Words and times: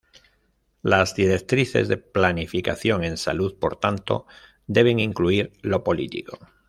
Las 0.81 1.13
directrices 1.13 1.87
de 1.87 1.97
planificación 1.97 3.03
en 3.03 3.17
salud, 3.17 3.59
por 3.59 3.75
tanto, 3.79 4.25
deben 4.65 4.99
incluir 4.99 5.53
lo 5.61 5.83
político. 5.83 6.39